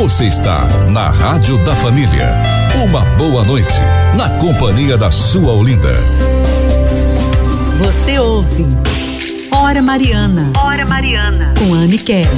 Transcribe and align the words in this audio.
Você 0.00 0.24
está 0.24 0.66
na 0.88 1.10
Rádio 1.10 1.62
da 1.62 1.76
Família. 1.76 2.32
Uma 2.82 3.02
boa 3.18 3.44
noite, 3.44 3.78
na 4.16 4.30
companhia 4.38 4.96
da 4.96 5.10
sua 5.10 5.52
Olinda. 5.52 5.92
Você 7.78 8.18
ouve 8.18 8.66
Hora 9.52 9.82
Mariana. 9.82 10.52
Hora 10.56 10.86
Mariana. 10.86 11.52
Com 11.58 11.74
Anne 11.74 11.98
Kelly. 11.98 12.30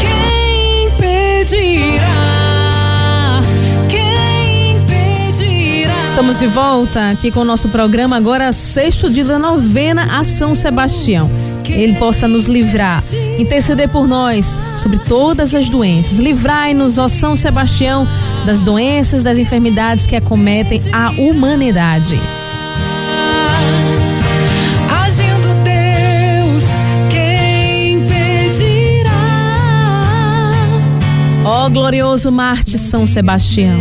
Quem 0.00 0.90
pedirá? 0.98 2.00
Quem 3.88 4.82
pedirá? 4.84 6.06
Estamos 6.06 6.40
de 6.40 6.48
volta 6.48 7.10
aqui 7.10 7.30
com 7.30 7.38
o 7.38 7.44
nosso 7.44 7.68
programa, 7.68 8.16
agora 8.16 8.52
sexto 8.52 9.08
dia 9.08 9.24
da 9.24 9.38
novena 9.38 10.18
a 10.18 10.24
São 10.24 10.56
Sebastião. 10.56 11.30
Ele 11.72 11.94
possa 11.94 12.26
nos 12.26 12.46
livrar, 12.46 13.02
interceder 13.38 13.88
por 13.88 14.06
nós 14.06 14.58
sobre 14.76 14.98
todas 14.98 15.54
as 15.54 15.68
doenças. 15.68 16.18
Livrai-nos, 16.18 16.98
ó 16.98 17.08
São 17.08 17.36
Sebastião, 17.36 18.06
das 18.46 18.62
doenças, 18.62 19.22
das 19.22 19.38
enfermidades 19.38 20.06
que 20.06 20.16
acometem 20.16 20.80
a 20.92 21.10
humanidade. 21.10 22.20
Agindo 25.04 25.48
Deus, 25.64 26.62
quem 27.10 28.00
pedirá? 28.06 29.10
Ó 31.44 31.68
glorioso 31.68 32.30
Marte 32.30 32.78
São 32.78 33.06
Sebastião, 33.06 33.78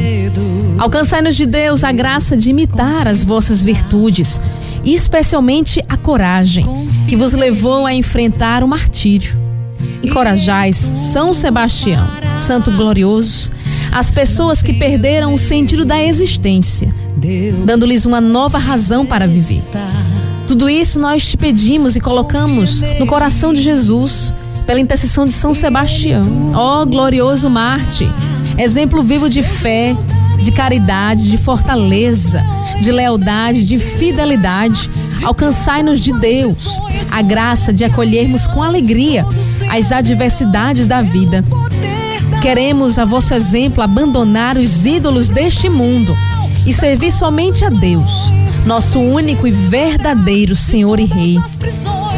alcançai-nos 0.78 1.36
de 1.36 1.46
Deus 1.46 1.84
a 1.84 1.92
graça 1.92 2.38
de 2.38 2.50
imitar 2.50 3.08
as 3.08 3.24
vossas 3.24 3.62
virtudes, 3.62 4.40
e 4.88 4.94
especialmente 4.94 5.84
a 5.90 5.98
coragem 5.98 6.66
que 7.10 7.18
vos 7.18 7.34
levou 7.34 7.86
a 7.86 7.94
enfrentar 7.94 8.64
o 8.64 8.68
martírio. 8.68 9.38
Encorajais 10.02 10.78
São 10.78 11.34
Sebastião, 11.34 12.08
Santo 12.40 12.72
Glorioso, 12.72 13.52
as 13.92 14.10
pessoas 14.10 14.62
que 14.62 14.72
perderam 14.72 15.34
o 15.34 15.38
sentido 15.38 15.84
da 15.84 16.02
existência, 16.02 16.94
dando-lhes 17.66 18.06
uma 18.06 18.22
nova 18.22 18.58
razão 18.58 19.06
para 19.06 19.28
viver. 19.28 19.62
Tudo 20.48 20.70
isso 20.70 21.02
nós 21.02 21.28
te 21.28 21.36
pedimos 21.36 21.98
e 21.98 22.00
colocamos 22.00 22.82
no 22.98 23.06
coração 23.06 23.54
de 23.54 23.62
Jesus, 23.62 24.34
pela 24.66 24.80
intercessão 24.80 25.26
de 25.26 25.34
São 25.34 25.54
Sebastião. 25.54 26.54
Ó 26.54 26.82
oh, 26.82 26.86
glorioso 26.86 27.50
Marte, 27.50 28.10
exemplo 28.58 29.04
vivo 29.04 29.30
de 29.30 29.44
fé, 29.44 29.94
de 30.40 30.52
caridade, 30.52 31.30
de 31.30 31.38
fortaleza, 31.38 32.44
de 32.82 32.92
lealdade, 32.92 33.64
de 33.64 33.80
fidelidade. 33.80 34.90
Alcançai-nos 35.24 36.00
de 36.00 36.14
Deus 36.14 36.80
a 37.12 37.22
graça 37.22 37.74
de 37.74 37.84
acolhermos 37.84 38.46
com 38.48 38.62
alegria 38.62 39.26
as 39.70 39.92
adversidades 39.92 40.86
da 40.86 41.02
vida. 41.02 41.44
Queremos, 42.42 43.00
a 43.00 43.06
vosso 43.06 43.34
exemplo, 43.34 43.82
abandonar 43.82 44.58
os 44.58 44.86
ídolos 44.86 45.30
deste 45.30 45.70
mundo 45.70 46.16
e 46.66 46.74
servir 46.74 47.12
somente 47.12 47.66
a 47.66 47.70
Deus, 47.70 48.34
nosso 48.66 49.00
único 49.00 49.48
e 49.48 49.52
verdadeiro 49.52 50.56
Senhor 50.56 51.00
e 51.00 51.06
Rei. 51.06 51.38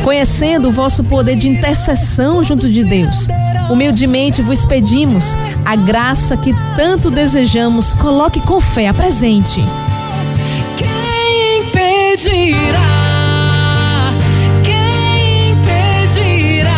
Conhecendo 0.03 0.70
o 0.70 0.72
vosso 0.72 1.03
poder 1.03 1.36
de 1.36 1.47
intercessão 1.47 2.44
junto 2.44 2.70
de 2.70 2.84
Deus, 2.84 3.28
humildemente 3.70 4.42
vos 4.42 4.66
pedimos 4.66 5.36
a 5.64 5.75
graça 5.75 6.36
que 6.36 6.53
tanto 6.75 7.09
desejamos, 7.12 7.94
coloque 7.94 8.42
com 8.42 8.59
fé 8.59 8.88
a 8.88 8.94
presente. 8.94 9.64
Quem 10.75 11.70
pedirá? 11.72 12.80
Quem 14.64 15.56
pedirá? 15.64 16.70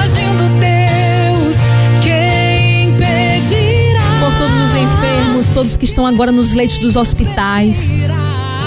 Agindo 0.00 0.48
Deus, 0.60 1.56
quem 2.00 2.94
pedirá? 2.96 4.20
Por 4.20 4.34
todos 4.38 4.56
os 4.56 4.74
enfermos, 4.74 5.50
todos 5.50 5.76
que 5.76 5.84
estão 5.84 6.06
agora 6.06 6.30
nos 6.30 6.52
leitos 6.52 6.78
dos 6.78 6.94
hospitais, 6.96 7.94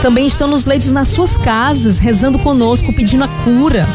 também 0.02 0.28
estão 0.28 0.48
nos 0.48 0.66
leitos 0.66 0.92
nas 0.92 1.08
suas 1.08 1.38
casas, 1.38 1.98
rezando 1.98 2.38
conosco, 2.38 2.94
pedindo 2.94 3.24
a 3.24 3.28
cura. 3.28 3.88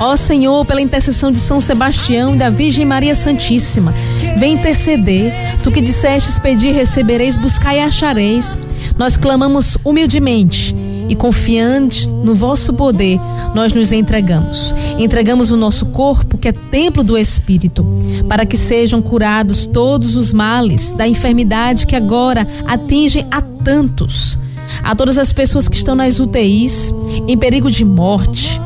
Ó 0.00 0.16
Senhor, 0.16 0.64
pela 0.64 0.80
intercessão 0.80 1.30
de 1.30 1.38
São 1.38 1.60
Sebastião 1.60 2.34
e 2.34 2.38
da 2.38 2.48
Virgem 2.48 2.86
Maria 2.86 3.14
Santíssima, 3.14 3.92
vem 4.38 4.54
interceder. 4.54 5.30
Tu 5.62 5.70
que 5.70 5.82
dissestes 5.82 6.38
pedir, 6.38 6.72
recebereis, 6.72 7.36
buscai 7.36 7.76
e 7.76 7.82
achareis. 7.82 8.56
Nós 8.96 9.18
clamamos 9.18 9.76
humildemente 9.84 10.74
e 11.06 11.14
confiante 11.14 12.08
no 12.08 12.34
vosso 12.34 12.72
poder, 12.72 13.20
nós 13.54 13.74
nos 13.74 13.92
entregamos. 13.92 14.74
Entregamos 14.96 15.50
o 15.50 15.56
nosso 15.56 15.86
corpo, 15.86 16.38
que 16.38 16.48
é 16.48 16.52
templo 16.52 17.04
do 17.04 17.18
Espírito, 17.18 17.84
para 18.26 18.46
que 18.46 18.56
sejam 18.56 19.02
curados 19.02 19.66
todos 19.66 20.16
os 20.16 20.32
males 20.32 20.90
da 20.92 21.06
enfermidade 21.06 21.86
que 21.86 21.96
agora 21.96 22.46
atingem 22.66 23.26
a 23.30 23.42
tantos. 23.42 24.38
A 24.82 24.94
todas 24.94 25.18
as 25.18 25.30
pessoas 25.30 25.68
que 25.68 25.76
estão 25.76 25.94
nas 25.94 26.20
UTIs, 26.20 26.94
em 27.26 27.36
perigo 27.36 27.70
de 27.70 27.84
morte, 27.84 28.60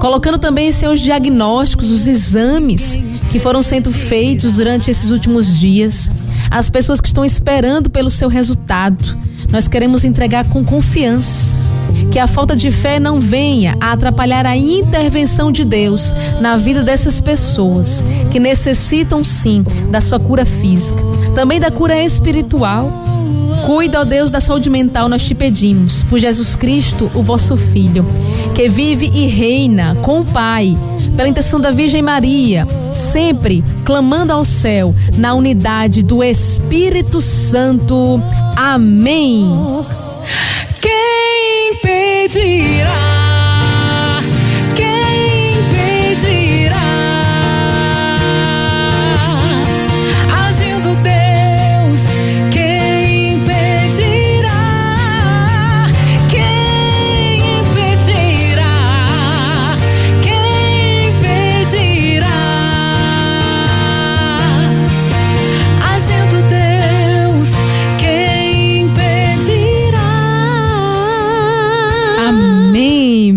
colocando 0.00 0.38
também 0.38 0.72
seus 0.72 0.98
diagnósticos, 0.98 1.90
os 1.90 2.08
exames 2.08 2.98
que 3.30 3.38
foram 3.38 3.62
sendo 3.62 3.90
feitos 3.90 4.54
durante 4.54 4.90
esses 4.90 5.10
últimos 5.10 5.58
dias, 5.58 6.10
as 6.50 6.70
pessoas 6.70 7.00
que 7.00 7.08
estão 7.08 7.24
esperando 7.24 7.90
pelo 7.90 8.10
seu 8.10 8.28
resultado. 8.28 9.16
Nós 9.52 9.68
queremos 9.68 10.02
entregar 10.02 10.48
com 10.48 10.64
confiança. 10.64 11.54
Que 12.10 12.18
a 12.18 12.26
falta 12.26 12.56
de 12.56 12.70
fé 12.70 12.98
não 12.98 13.20
venha 13.20 13.76
a 13.80 13.92
atrapalhar 13.92 14.46
a 14.46 14.56
intervenção 14.56 15.52
de 15.52 15.64
Deus 15.64 16.14
na 16.40 16.56
vida 16.56 16.82
dessas 16.82 17.20
pessoas 17.20 18.02
que 18.30 18.40
necessitam 18.40 19.22
sim 19.22 19.64
da 19.90 20.00
sua 20.00 20.18
cura 20.18 20.44
física, 20.44 21.00
também 21.34 21.60
da 21.60 21.70
cura 21.70 22.02
espiritual. 22.02 23.09
Cuida, 23.66 24.00
ó 24.00 24.04
Deus, 24.04 24.30
da 24.30 24.40
saúde 24.40 24.68
mental, 24.70 25.08
nós 25.08 25.22
te 25.22 25.34
pedimos, 25.34 26.04
por 26.04 26.18
Jesus 26.18 26.56
Cristo, 26.56 27.10
o 27.14 27.22
vosso 27.22 27.56
Filho, 27.56 28.04
que 28.54 28.68
vive 28.68 29.06
e 29.06 29.26
reina 29.26 29.94
com 30.02 30.20
o 30.20 30.24
Pai, 30.24 30.76
pela 31.16 31.28
intenção 31.28 31.60
da 31.60 31.70
Virgem 31.70 32.02
Maria, 32.02 32.66
sempre 32.92 33.62
clamando 33.84 34.32
ao 34.32 34.44
céu, 34.44 34.94
na 35.16 35.34
unidade 35.34 36.02
do 36.02 36.22
Espírito 36.22 37.20
Santo. 37.20 38.22
Amém. 38.56 39.46
Quem 40.80 41.76
pedirá? 41.82 43.09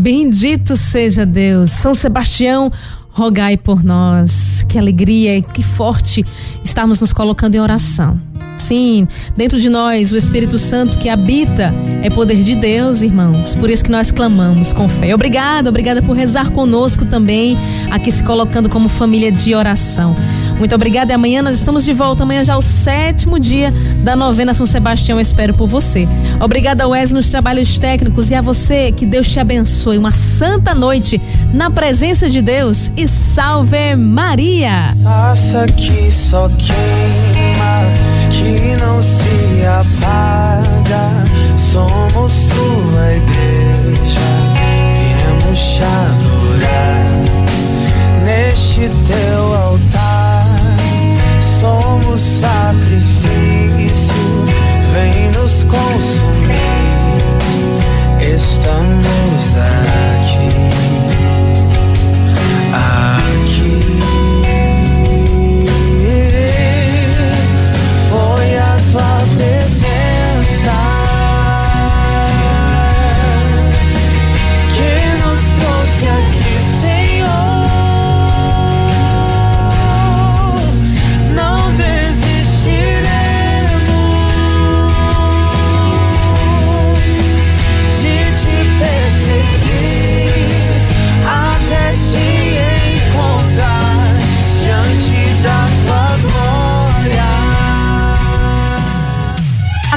Bendito 0.03 0.75
seja 0.75 1.25
Deus. 1.25 1.69
São 1.69 1.94
Sebastião, 1.94 2.69
rogai 3.13 3.56
por 3.56 3.84
nós. 3.84 4.66
Que 4.68 4.78
alegria 4.78 5.38
e 5.38 5.41
que 5.41 5.63
forte 5.63 6.25
estarmos 6.63 7.00
nos 7.00 7.13
colocando 7.13 7.56
em 7.56 7.59
oração. 7.59 8.19
Sim, 8.57 9.07
dentro 9.35 9.59
de 9.59 9.68
nós 9.68 10.12
o 10.12 10.16
Espírito 10.16 10.57
Santo 10.57 10.97
que 10.97 11.09
habita 11.09 11.74
é 12.01 12.09
poder 12.09 12.41
de 12.41 12.56
Deus, 12.56 13.01
irmãos. 13.01 13.53
Por 13.53 13.69
isso 13.69 13.84
que 13.84 13.91
nós 13.91 14.12
clamamos 14.12 14.74
com 14.74 14.88
fé. 14.88 15.13
Obrigada, 15.13 15.69
obrigada 15.69 16.01
por 16.01 16.16
rezar 16.16 16.51
conosco 16.51 17.06
também, 17.06 17.57
aqui 17.91 18.12
se 18.12 18.24
colocando 18.24 18.69
como 18.69 18.88
família 18.88 19.31
de 19.31 19.53
oração. 19.56 20.15
Muito 20.57 20.75
obrigada 20.75 21.12
e 21.12 21.15
amanhã 21.15 21.42
nós 21.42 21.56
estamos 21.56 21.83
de 21.83 21.94
volta. 21.94 22.24
Amanhã 22.24 22.44
já 22.44 22.54
é 22.54 22.56
o 22.56 22.62
sétimo 22.62 23.39
dia 23.39 23.74
da 24.04 24.15
novena 24.15 24.54
São 24.54 24.65
Sebastião. 24.65 25.18
Eu 25.18 25.21
espero 25.21 25.54
por 25.54 25.68
você. 25.68 26.07
Obrigada, 26.39 26.88
Wesley, 26.88 27.15
nos 27.15 27.30
trabalhos 27.30 27.77
técnicos 27.77 28.31
e 28.31 28.36
a 28.36 28.42
você. 28.42 28.92
Que 28.92 29.06
Deus 29.06 29.27
te 29.27 29.39
abençoe. 29.39 29.98
Uma 29.98 30.12
santa 30.12 30.74
noite 30.75 31.19
na 31.54 31.69
presença 31.69 32.30
de 32.30 32.42
Deus 32.42 32.92
e 32.95 33.02
salve 33.07 33.95
Maria. 33.95 34.94
Faça 35.01 35.65
que 35.67 36.11
só 36.11 36.50
queima, 36.50 37.83
que 38.29 38.75
não 38.81 39.01
se 39.01 39.65
apaga. 39.65 40.62